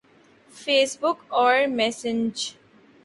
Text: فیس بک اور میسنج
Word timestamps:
فیس 0.51 0.97
بک 1.01 1.17
اور 1.33 1.65
میسنج 1.65 2.53